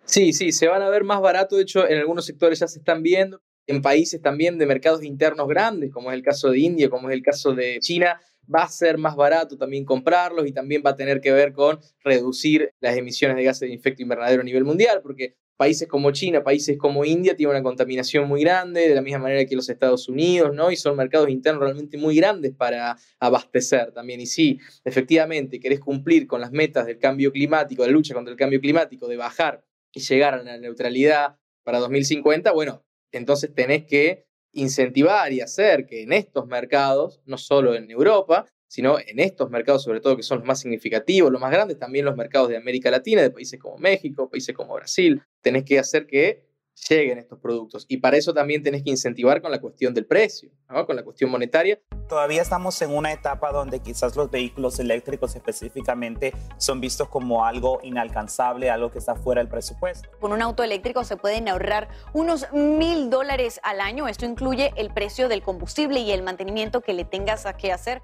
Sí, 0.04 0.32
sí, 0.32 0.52
se 0.52 0.68
van 0.68 0.82
a 0.82 0.88
ver 0.88 1.04
más 1.04 1.20
barato. 1.20 1.56
De 1.56 1.62
hecho, 1.62 1.88
en 1.88 1.98
algunos 1.98 2.24
sectores 2.24 2.58
ya 2.58 2.66
se 2.66 2.78
están 2.78 3.02
viendo. 3.02 3.40
En 3.66 3.82
países 3.82 4.22
también 4.22 4.56
de 4.56 4.66
mercados 4.66 5.04
internos 5.04 5.46
grandes, 5.46 5.92
como 5.92 6.10
es 6.10 6.16
el 6.16 6.22
caso 6.22 6.50
de 6.50 6.58
India, 6.58 6.88
como 6.88 7.10
es 7.10 7.14
el 7.14 7.22
caso 7.22 7.54
de 7.54 7.78
China, 7.80 8.18
va 8.52 8.62
a 8.62 8.68
ser 8.68 8.96
más 8.96 9.14
barato 9.14 9.58
también 9.58 9.84
comprarlos 9.84 10.46
y 10.46 10.52
también 10.52 10.82
va 10.84 10.90
a 10.90 10.96
tener 10.96 11.20
que 11.20 11.32
ver 11.32 11.52
con 11.52 11.78
reducir 12.02 12.72
las 12.80 12.96
emisiones 12.96 13.36
de 13.36 13.44
gases 13.44 13.68
de 13.68 13.74
efecto 13.74 14.02
invernadero 14.02 14.40
a 14.40 14.44
nivel 14.44 14.64
mundial, 14.64 15.00
porque 15.02 15.36
países 15.58 15.88
como 15.88 16.12
China, 16.12 16.44
países 16.44 16.78
como 16.78 17.04
India 17.04 17.36
tienen 17.36 17.56
una 17.56 17.62
contaminación 17.64 18.28
muy 18.28 18.42
grande, 18.42 18.88
de 18.88 18.94
la 18.94 19.02
misma 19.02 19.18
manera 19.18 19.44
que 19.44 19.56
los 19.56 19.68
Estados 19.68 20.08
Unidos, 20.08 20.54
¿no? 20.54 20.70
Y 20.70 20.76
son 20.76 20.96
mercados 20.96 21.28
internos 21.28 21.64
realmente 21.64 21.98
muy 21.98 22.14
grandes 22.16 22.54
para 22.54 22.96
abastecer 23.18 23.90
también. 23.92 24.20
Y 24.20 24.26
sí, 24.26 24.60
efectivamente, 24.84 25.58
querés 25.58 25.80
cumplir 25.80 26.28
con 26.28 26.40
las 26.40 26.52
metas 26.52 26.86
del 26.86 26.98
cambio 26.98 27.32
climático, 27.32 27.82
de 27.82 27.90
lucha 27.90 28.14
contra 28.14 28.30
el 28.30 28.38
cambio 28.38 28.60
climático, 28.60 29.08
de 29.08 29.16
bajar 29.16 29.64
y 29.92 30.00
llegar 30.00 30.34
a 30.34 30.42
la 30.44 30.58
neutralidad 30.58 31.36
para 31.64 31.80
2050, 31.80 32.52
bueno, 32.52 32.84
entonces 33.10 33.52
tenés 33.52 33.84
que 33.84 34.26
incentivar 34.52 35.32
y 35.32 35.40
hacer 35.40 35.86
que 35.86 36.02
en 36.02 36.12
estos 36.12 36.46
mercados, 36.46 37.20
no 37.26 37.36
solo 37.36 37.74
en 37.74 37.90
Europa, 37.90 38.46
sino 38.68 38.98
en 38.98 39.18
estos 39.18 39.50
mercados 39.50 39.82
sobre 39.82 40.00
todo 40.00 40.16
que 40.16 40.22
son 40.22 40.38
los 40.38 40.46
más 40.46 40.60
significativos, 40.60 41.32
los 41.32 41.40
más 41.40 41.50
grandes, 41.50 41.78
también 41.78 42.04
los 42.04 42.16
mercados 42.16 42.48
de 42.48 42.56
América 42.56 42.90
Latina, 42.90 43.22
de 43.22 43.30
países 43.30 43.58
como 43.58 43.78
México, 43.78 44.30
países 44.30 44.54
como 44.54 44.74
Brasil, 44.74 45.22
tenés 45.40 45.64
que 45.64 45.78
hacer 45.78 46.06
que 46.06 46.48
lleguen 46.88 47.18
estos 47.18 47.38
productos. 47.38 47.86
Y 47.88 47.98
para 47.98 48.16
eso 48.16 48.32
también 48.32 48.62
tenés 48.62 48.82
que 48.82 48.90
incentivar 48.90 49.42
con 49.42 49.50
la 49.50 49.60
cuestión 49.60 49.94
del 49.94 50.06
precio, 50.06 50.50
con 50.86 50.96
la 50.96 51.02
cuestión 51.02 51.30
monetaria. 51.30 51.80
Todavía 52.08 52.40
estamos 52.40 52.80
en 52.82 52.90
una 52.90 53.12
etapa 53.12 53.52
donde 53.52 53.80
quizás 53.80 54.16
los 54.16 54.30
vehículos 54.30 54.78
eléctricos 54.78 55.34
específicamente 55.36 56.32
son 56.56 56.80
vistos 56.80 57.08
como 57.08 57.44
algo 57.44 57.80
inalcanzable, 57.82 58.70
algo 58.70 58.90
que 58.90 58.98
está 58.98 59.14
fuera 59.14 59.42
del 59.42 59.50
presupuesto. 59.50 60.08
Con 60.20 60.32
un 60.32 60.40
auto 60.40 60.62
eléctrico 60.62 61.04
se 61.04 61.16
pueden 61.16 61.48
ahorrar 61.48 61.88
unos 62.14 62.46
mil 62.52 63.10
dólares 63.10 63.60
al 63.62 63.80
año. 63.80 64.08
Esto 64.08 64.24
incluye 64.24 64.72
el 64.76 64.92
precio 64.92 65.28
del 65.28 65.42
combustible 65.42 66.00
y 66.00 66.12
el 66.12 66.22
mantenimiento 66.22 66.80
que 66.80 66.94
le 66.94 67.04
tengas 67.04 67.46
que 67.58 67.72
hacer 67.72 68.02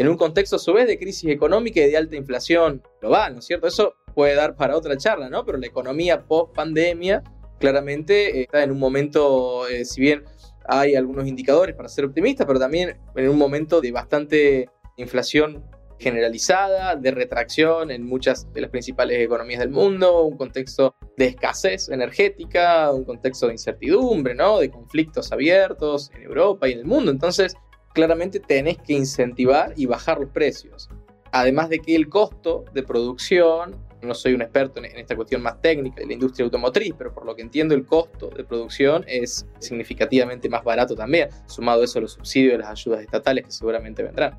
en 0.00 0.08
un 0.08 0.16
contexto 0.16 0.56
a 0.56 0.58
su 0.58 0.72
vez 0.72 0.86
de 0.86 0.98
crisis 0.98 1.30
económica 1.30 1.78
y 1.78 1.90
de 1.90 1.96
alta 1.98 2.16
inflación 2.16 2.82
global, 3.02 3.34
¿no 3.34 3.40
es 3.40 3.44
cierto? 3.44 3.66
Eso 3.66 3.96
puede 4.14 4.34
dar 4.34 4.56
para 4.56 4.74
otra 4.74 4.96
charla, 4.96 5.28
¿no? 5.28 5.44
Pero 5.44 5.58
la 5.58 5.66
economía 5.66 6.24
post 6.24 6.54
pandemia 6.54 7.22
claramente 7.58 8.38
eh, 8.38 8.42
está 8.44 8.62
en 8.62 8.70
un 8.70 8.78
momento, 8.78 9.68
eh, 9.68 9.84
si 9.84 10.00
bien 10.00 10.24
hay 10.66 10.94
algunos 10.94 11.26
indicadores 11.28 11.76
para 11.76 11.90
ser 11.90 12.06
optimistas, 12.06 12.46
pero 12.46 12.58
también 12.58 12.98
en 13.14 13.28
un 13.28 13.36
momento 13.36 13.82
de 13.82 13.92
bastante 13.92 14.70
inflación 14.96 15.66
generalizada, 15.98 16.96
de 16.96 17.10
retracción 17.10 17.90
en 17.90 18.02
muchas 18.06 18.50
de 18.54 18.62
las 18.62 18.70
principales 18.70 19.20
economías 19.20 19.60
del 19.60 19.68
mundo, 19.68 20.22
un 20.22 20.38
contexto 20.38 20.94
de 21.18 21.26
escasez 21.26 21.90
energética, 21.90 22.90
un 22.90 23.04
contexto 23.04 23.48
de 23.48 23.52
incertidumbre, 23.52 24.34
¿no? 24.34 24.60
De 24.60 24.70
conflictos 24.70 25.30
abiertos 25.30 26.10
en 26.14 26.22
Europa 26.22 26.68
y 26.68 26.72
en 26.72 26.78
el 26.78 26.86
mundo. 26.86 27.10
Entonces, 27.10 27.54
claramente 27.92 28.40
tenés 28.40 28.78
que 28.78 28.94
incentivar 28.94 29.72
y 29.76 29.86
bajar 29.86 30.20
los 30.20 30.30
precios. 30.30 30.88
Además 31.32 31.68
de 31.68 31.78
que 31.78 31.94
el 31.94 32.08
costo 32.08 32.64
de 32.72 32.82
producción, 32.82 33.76
no 34.02 34.14
soy 34.14 34.34
un 34.34 34.42
experto 34.42 34.82
en 34.82 34.86
esta 34.86 35.14
cuestión 35.14 35.42
más 35.42 35.60
técnica 35.60 36.00
de 36.00 36.06
la 36.06 36.12
industria 36.14 36.44
automotriz, 36.44 36.94
pero 36.96 37.14
por 37.14 37.24
lo 37.24 37.36
que 37.36 37.42
entiendo 37.42 37.74
el 37.74 37.84
costo 37.84 38.30
de 38.30 38.44
producción 38.44 39.04
es 39.06 39.46
significativamente 39.58 40.48
más 40.48 40.64
barato 40.64 40.94
también, 40.94 41.28
sumado 41.46 41.84
eso 41.84 41.98
a 41.98 42.02
los 42.02 42.12
subsidios 42.12 42.54
y 42.54 42.58
las 42.58 42.70
ayudas 42.70 43.02
estatales 43.02 43.44
que 43.44 43.52
seguramente 43.52 44.02
vendrán 44.02 44.36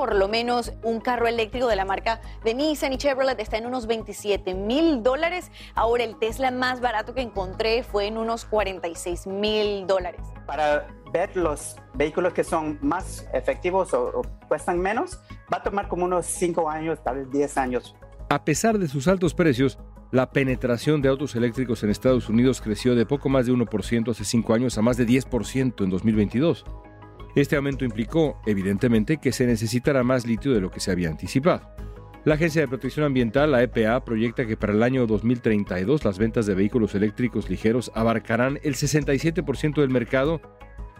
por 0.00 0.16
lo 0.16 0.28
menos 0.28 0.72
un 0.82 0.98
carro 0.98 1.26
eléctrico 1.26 1.66
de 1.66 1.76
la 1.76 1.84
marca 1.84 2.22
de 2.42 2.54
Nissan 2.54 2.94
y 2.94 2.96
Chevrolet 2.96 3.38
está 3.38 3.58
en 3.58 3.66
unos 3.66 3.86
27 3.86 4.54
mil 4.54 5.02
dólares. 5.02 5.50
Ahora 5.74 6.04
el 6.04 6.18
Tesla 6.18 6.50
más 6.50 6.80
barato 6.80 7.12
que 7.12 7.20
encontré 7.20 7.82
fue 7.82 8.06
en 8.06 8.16
unos 8.16 8.46
46 8.46 9.26
mil 9.26 9.86
dólares. 9.86 10.22
Para 10.46 10.88
ver 11.12 11.36
los 11.36 11.76
vehículos 11.92 12.32
que 12.32 12.44
son 12.44 12.78
más 12.80 13.28
efectivos 13.34 13.92
o, 13.92 14.22
cuestan 14.48 14.78
menos, 14.78 15.20
va 15.52 15.58
a 15.58 15.62
tomar 15.62 15.86
como 15.86 16.06
unos 16.06 16.24
5 16.24 16.70
años, 16.70 16.98
tal 17.04 17.16
vez 17.16 17.30
10 17.30 17.58
años. 17.58 17.94
A 18.30 18.42
pesar 18.42 18.78
de 18.78 18.88
sus 18.88 19.06
altos 19.06 19.34
precios, 19.34 19.78
la 20.12 20.30
penetración 20.30 21.02
de 21.02 21.10
autos 21.10 21.36
eléctricos 21.36 21.82
en 21.82 21.90
Estados 21.90 22.30
Unidos 22.30 22.62
creció 22.62 22.94
de 22.94 23.04
poco 23.04 23.28
más 23.28 23.44
de 23.44 23.52
1% 23.52 24.10
hace 24.12 24.24
5 24.24 24.54
años 24.54 24.78
a 24.78 24.82
más 24.82 24.96
de 24.96 25.06
10% 25.06 25.84
en 25.84 25.90
2022. 25.90 26.64
Este 27.34 27.56
aumento 27.56 27.84
implicó, 27.84 28.40
evidentemente, 28.46 29.18
que 29.18 29.32
se 29.32 29.46
necesitará 29.46 30.02
más 30.02 30.26
litio 30.26 30.52
de 30.52 30.60
lo 30.60 30.70
que 30.70 30.80
se 30.80 30.90
había 30.90 31.08
anticipado. 31.08 31.62
La 32.24 32.34
Agencia 32.34 32.60
de 32.60 32.68
Protección 32.68 33.06
Ambiental, 33.06 33.52
la 33.52 33.62
EPA, 33.62 34.04
proyecta 34.04 34.46
que 34.46 34.56
para 34.56 34.74
el 34.74 34.82
año 34.82 35.06
2032 35.06 36.04
las 36.04 36.18
ventas 36.18 36.44
de 36.44 36.54
vehículos 36.54 36.94
eléctricos 36.94 37.48
ligeros 37.48 37.90
abarcarán 37.94 38.58
el 38.62 38.74
67% 38.74 39.80
del 39.80 39.88
mercado 39.88 40.42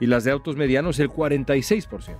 y 0.01 0.07
las 0.07 0.25
de 0.25 0.31
autos 0.31 0.57
medianos 0.57 0.99
el 0.99 1.11
46%. 1.11 2.17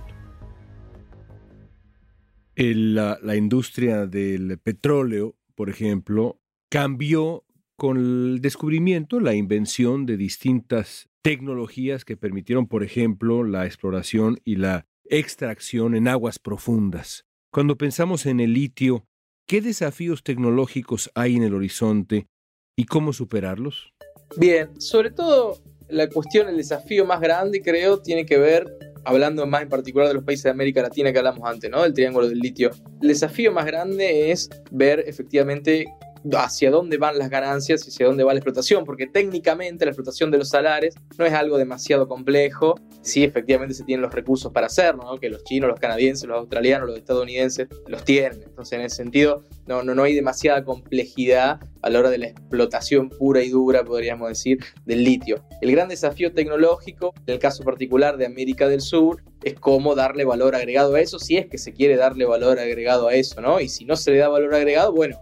la, 2.55 3.17
la 3.23 3.35
industria 3.35 4.05
del 4.05 4.59
petróleo, 4.59 5.35
por 5.55 5.71
ejemplo, 5.71 6.39
cambió 6.69 7.43
con 7.75 7.97
el 7.97 8.39
descubrimiento, 8.39 9.19
la 9.19 9.33
invención 9.33 10.05
de 10.05 10.15
distintas 10.15 11.10
tecnologías 11.21 12.05
que 12.05 12.17
permitieron, 12.17 12.67
por 12.67 12.83
ejemplo, 12.83 13.43
la 13.43 13.65
exploración 13.65 14.39
y 14.43 14.55
la 14.55 14.87
extracción 15.05 15.95
en 15.95 16.07
aguas 16.07 16.39
profundas. 16.39 17.25
Cuando 17.51 17.77
pensamos 17.77 18.25
en 18.25 18.39
el 18.39 18.53
litio, 18.53 19.05
¿qué 19.47 19.61
desafíos 19.61 20.23
tecnológicos 20.23 21.11
hay 21.15 21.35
en 21.35 21.43
el 21.43 21.53
horizonte 21.53 22.27
y 22.75 22.85
cómo 22.85 23.13
superarlos? 23.13 23.93
Bien, 24.37 24.79
sobre 24.79 25.11
todo 25.11 25.61
la 25.89 26.09
cuestión, 26.09 26.47
el 26.47 26.57
desafío 26.57 27.05
más 27.05 27.19
grande, 27.19 27.61
creo, 27.61 28.01
tiene 28.01 28.25
que 28.25 28.37
ver, 28.37 28.65
hablando 29.03 29.45
más 29.45 29.63
en 29.63 29.69
particular 29.69 30.07
de 30.07 30.13
los 30.13 30.23
países 30.23 30.45
de 30.45 30.51
América 30.51 30.81
Latina 30.81 31.11
que 31.11 31.19
hablamos 31.19 31.47
antes, 31.47 31.69
¿no? 31.69 31.83
El 31.83 31.93
triángulo 31.93 32.29
del 32.29 32.39
litio. 32.39 32.71
El 33.01 33.09
desafío 33.09 33.51
más 33.51 33.65
grande 33.65 34.31
es 34.31 34.49
ver 34.71 35.03
efectivamente 35.05 35.85
hacia 36.33 36.71
dónde 36.71 36.97
van 36.97 37.17
las 37.17 37.29
ganancias 37.29 37.85
y 37.85 37.89
hacia 37.89 38.05
dónde 38.05 38.23
va 38.23 38.33
la 38.33 38.39
explotación, 38.39 38.85
porque 38.85 39.07
técnicamente 39.07 39.85
la 39.85 39.91
explotación 39.91 40.31
de 40.31 40.37
los 40.37 40.49
salares 40.49 40.95
no 41.17 41.25
es 41.25 41.33
algo 41.33 41.57
demasiado 41.57 42.07
complejo, 42.07 42.75
si 43.01 43.23
efectivamente 43.23 43.73
se 43.73 43.83
tienen 43.83 44.01
los 44.01 44.13
recursos 44.13 44.51
para 44.51 44.67
hacerlo, 44.67 45.03
¿no? 45.03 45.19
que 45.19 45.29
los 45.29 45.43
chinos, 45.43 45.69
los 45.69 45.79
canadienses, 45.79 46.27
los 46.27 46.37
australianos, 46.37 46.87
los 46.87 46.97
estadounidenses 46.97 47.67
los 47.87 48.03
tienen. 48.03 48.43
Entonces, 48.43 48.73
en 48.79 48.85
ese 48.85 48.97
sentido, 48.97 49.43
no, 49.65 49.83
no, 49.83 49.95
no 49.95 50.03
hay 50.03 50.13
demasiada 50.13 50.63
complejidad 50.63 51.59
a 51.81 51.89
la 51.89 51.99
hora 51.99 52.09
de 52.09 52.17
la 52.19 52.27
explotación 52.27 53.09
pura 53.09 53.41
y 53.41 53.49
dura, 53.49 53.83
podríamos 53.83 54.29
decir, 54.29 54.59
del 54.85 55.03
litio. 55.03 55.43
El 55.61 55.71
gran 55.71 55.89
desafío 55.89 56.33
tecnológico, 56.33 57.13
en 57.25 57.33
el 57.33 57.39
caso 57.39 57.63
particular 57.63 58.17
de 58.17 58.25
América 58.25 58.67
del 58.67 58.81
Sur, 58.81 59.23
es 59.43 59.55
cómo 59.55 59.95
darle 59.95 60.25
valor 60.25 60.55
agregado 60.55 60.95
a 60.95 61.01
eso, 61.01 61.17
si 61.17 61.37
es 61.37 61.47
que 61.47 61.57
se 61.57 61.73
quiere 61.73 61.95
darle 61.95 62.25
valor 62.25 62.59
agregado 62.59 63.07
a 63.07 63.13
eso, 63.13 63.41
¿no? 63.41 63.59
Y 63.59 63.69
si 63.69 63.85
no 63.85 63.95
se 63.95 64.11
le 64.11 64.17
da 64.17 64.29
valor 64.29 64.53
agregado, 64.53 64.93
bueno, 64.93 65.19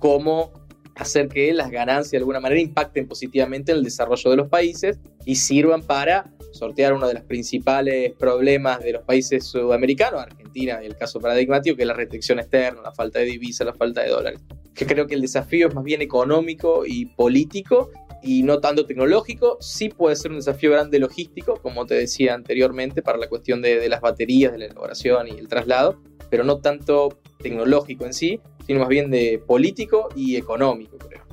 cómo 0.00 0.52
hacer 0.96 1.28
que 1.28 1.52
las 1.54 1.70
ganancias 1.70 2.10
de 2.10 2.18
alguna 2.18 2.40
manera 2.40 2.60
impacten 2.60 3.06
positivamente 3.06 3.72
en 3.72 3.78
el 3.78 3.84
desarrollo 3.84 4.30
de 4.30 4.36
los 4.36 4.48
países 4.48 4.98
y 5.24 5.36
sirvan 5.36 5.82
para 5.82 6.30
sortear 6.52 6.92
uno 6.92 7.06
de 7.06 7.14
los 7.14 7.22
principales 7.22 8.12
problemas 8.18 8.80
de 8.80 8.92
los 8.92 9.02
países 9.04 9.46
sudamericanos, 9.46 10.20
Argentina, 10.20 10.80
el 10.82 10.96
caso 10.96 11.20
paradigmático, 11.20 11.76
que 11.76 11.84
es 11.84 11.88
la 11.88 11.94
restricción 11.94 12.38
externa, 12.38 12.82
la 12.82 12.92
falta 12.92 13.20
de 13.20 13.26
divisas, 13.26 13.66
la 13.66 13.74
falta 13.74 14.02
de 14.02 14.10
dólares. 14.10 14.40
Que 14.74 14.86
creo 14.86 15.06
que 15.06 15.14
el 15.14 15.22
desafío 15.22 15.68
es 15.68 15.74
más 15.74 15.84
bien 15.84 16.02
económico 16.02 16.84
y 16.86 17.06
político 17.06 17.90
y 18.22 18.42
no 18.42 18.60
tanto 18.60 18.84
tecnológico. 18.84 19.58
Sí 19.60 19.88
puede 19.88 20.16
ser 20.16 20.32
un 20.32 20.38
desafío 20.38 20.72
grande 20.72 20.98
logístico, 20.98 21.54
como 21.62 21.86
te 21.86 21.94
decía 21.94 22.34
anteriormente, 22.34 23.00
para 23.00 23.16
la 23.16 23.28
cuestión 23.28 23.62
de, 23.62 23.78
de 23.78 23.88
las 23.88 24.00
baterías, 24.00 24.52
de 24.52 24.58
la 24.58 24.64
elaboración 24.66 25.28
y 25.28 25.38
el 25.38 25.48
traslado, 25.48 26.02
pero 26.30 26.44
no 26.44 26.58
tanto 26.58 27.20
tecnológico 27.42 28.04
en 28.04 28.12
sí, 28.12 28.40
sino 28.70 28.78
más 28.78 28.88
bien 28.88 29.10
de 29.10 29.42
político 29.44 30.10
y 30.14 30.36
económico, 30.36 30.96
creo. 30.96 31.24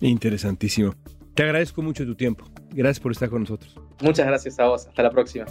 Interesantísimo. 0.00 0.94
Te 1.34 1.42
agradezco 1.42 1.82
mucho 1.82 2.06
tu 2.06 2.14
tiempo. 2.14 2.46
Gracias 2.70 3.00
por 3.00 3.12
estar 3.12 3.28
con 3.28 3.42
nosotros. 3.42 3.78
Muchas 4.00 4.26
gracias 4.26 4.58
a 4.58 4.64
vos. 4.64 4.86
Hasta 4.86 5.02
la 5.02 5.10
próxima. 5.10 5.44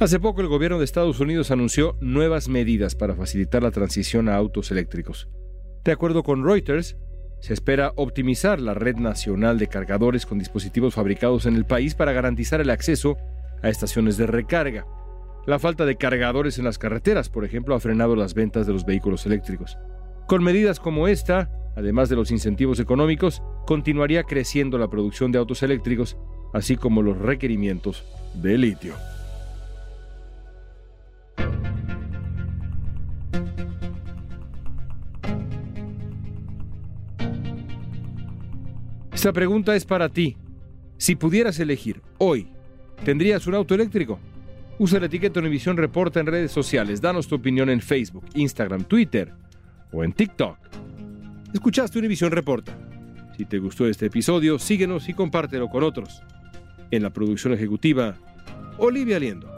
Hace 0.00 0.18
poco 0.18 0.40
el 0.40 0.48
gobierno 0.48 0.78
de 0.78 0.86
Estados 0.86 1.20
Unidos 1.20 1.52
anunció 1.52 1.96
nuevas 2.00 2.48
medidas 2.48 2.96
para 2.96 3.14
facilitar 3.14 3.62
la 3.62 3.70
transición 3.70 4.28
a 4.28 4.34
autos 4.34 4.72
eléctricos. 4.72 5.28
De 5.84 5.92
acuerdo 5.92 6.24
con 6.24 6.44
Reuters, 6.44 6.96
se 7.38 7.54
espera 7.54 7.92
optimizar 7.94 8.60
la 8.60 8.74
red 8.74 8.96
nacional 8.96 9.60
de 9.60 9.68
cargadores 9.68 10.26
con 10.26 10.40
dispositivos 10.40 10.94
fabricados 10.94 11.46
en 11.46 11.54
el 11.54 11.64
país 11.64 11.94
para 11.94 12.10
garantizar 12.10 12.60
el 12.60 12.70
acceso 12.70 13.18
a 13.62 13.68
estaciones 13.68 14.16
de 14.16 14.26
recarga. 14.26 14.84
La 15.48 15.58
falta 15.58 15.86
de 15.86 15.96
cargadores 15.96 16.58
en 16.58 16.66
las 16.66 16.76
carreteras, 16.76 17.30
por 17.30 17.42
ejemplo, 17.42 17.74
ha 17.74 17.80
frenado 17.80 18.14
las 18.14 18.34
ventas 18.34 18.66
de 18.66 18.74
los 18.74 18.84
vehículos 18.84 19.24
eléctricos. 19.24 19.78
Con 20.26 20.44
medidas 20.44 20.78
como 20.78 21.08
esta, 21.08 21.50
además 21.74 22.10
de 22.10 22.16
los 22.16 22.30
incentivos 22.30 22.80
económicos, 22.80 23.42
continuaría 23.64 24.24
creciendo 24.24 24.76
la 24.76 24.90
producción 24.90 25.32
de 25.32 25.38
autos 25.38 25.62
eléctricos, 25.62 26.18
así 26.52 26.76
como 26.76 27.00
los 27.00 27.16
requerimientos 27.16 28.04
de 28.34 28.58
litio. 28.58 28.92
Esta 39.14 39.32
pregunta 39.32 39.74
es 39.74 39.86
para 39.86 40.10
ti. 40.10 40.36
Si 40.98 41.16
pudieras 41.16 41.58
elegir 41.58 42.02
hoy, 42.18 42.48
¿tendrías 43.02 43.46
un 43.46 43.54
auto 43.54 43.74
eléctrico? 43.74 44.18
Usa 44.80 45.00
la 45.00 45.06
etiqueta 45.06 45.40
Univisión 45.40 45.76
Reporta 45.76 46.20
en 46.20 46.26
redes 46.26 46.52
sociales. 46.52 47.00
Danos 47.00 47.26
tu 47.26 47.34
opinión 47.34 47.68
en 47.68 47.80
Facebook, 47.80 48.24
Instagram, 48.34 48.84
Twitter 48.84 49.32
o 49.90 50.04
en 50.04 50.12
TikTok. 50.12 50.56
Escuchaste 51.52 51.98
Univisión 51.98 52.30
Reporta. 52.30 52.78
Si 53.36 53.44
te 53.44 53.58
gustó 53.58 53.88
este 53.88 54.06
episodio, 54.06 54.56
síguenos 54.60 55.08
y 55.08 55.14
compártelo 55.14 55.68
con 55.68 55.82
otros. 55.82 56.22
En 56.92 57.02
la 57.02 57.10
producción 57.10 57.52
ejecutiva, 57.54 58.16
Olivia 58.76 59.18
Liendo. 59.18 59.50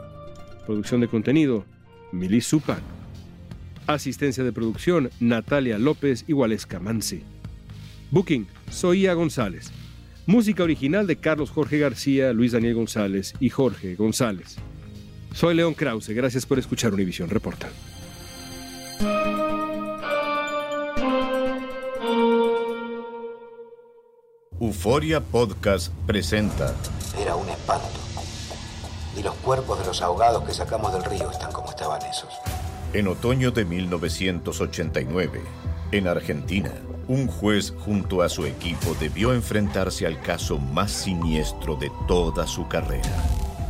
Producción 0.65 1.01
de 1.01 1.07
contenido, 1.07 1.65
Milis 2.11 2.47
Supac. 2.47 2.81
Asistencia 3.85 4.43
de 4.43 4.51
producción, 4.51 5.11
Natalia 5.19 5.77
López 5.77 6.25
y 6.27 6.33
Waleska 6.33 6.79
Mansi. 6.79 7.21
Booking, 8.09 8.47
Soía 8.71 9.13
González. 9.13 9.71
Música 10.25 10.63
original 10.63 11.05
de 11.05 11.17
Carlos 11.17 11.51
Jorge 11.51 11.77
García, 11.77 12.33
Luis 12.33 12.53
Daniel 12.53 12.73
González 12.73 13.35
y 13.39 13.49
Jorge 13.49 13.93
González. 13.95 14.57
Soy 15.33 15.55
León 15.55 15.73
Krause, 15.73 16.09
gracias 16.09 16.45
por 16.45 16.59
escuchar 16.59 16.93
Univisión 16.93 17.29
Reporta. 17.29 17.69
Euforia 24.59 25.21
Podcast 25.21 25.91
presenta. 26.05 26.75
Era 27.17 27.35
un 27.35 27.47
espanto. 27.49 27.87
Y 29.17 29.23
los 29.23 29.33
cuerpos 29.35 29.79
de 29.79 29.85
los 29.85 30.01
ahogados 30.01 30.43
que 30.43 30.53
sacamos 30.53 30.93
del 30.93 31.03
río 31.05 31.31
están 31.31 31.51
como 31.51 31.69
estaban 31.69 32.01
esos. 32.03 32.33
En 32.93 33.07
otoño 33.07 33.51
de 33.51 33.63
1989, 33.63 35.41
en 35.93 36.07
Argentina, 36.07 36.73
un 37.07 37.27
juez 37.27 37.73
junto 37.79 38.21
a 38.21 38.29
su 38.29 38.45
equipo 38.45 38.95
debió 38.99 39.33
enfrentarse 39.33 40.05
al 40.05 40.21
caso 40.21 40.59
más 40.59 40.91
siniestro 40.91 41.77
de 41.77 41.89
toda 42.07 42.45
su 42.47 42.67
carrera 42.67 43.40